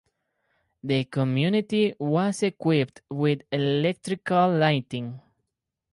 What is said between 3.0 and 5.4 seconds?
with electrical lighting.